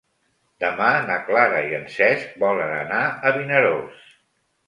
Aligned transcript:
Demà 0.61 0.85
na 1.09 1.17
Clara 1.27 1.59
i 1.67 1.75
en 1.81 1.85
Cesc 1.97 2.33
volen 2.45 2.73
anar 2.79 3.01
a 3.31 3.35
Vinaròs. 3.39 4.01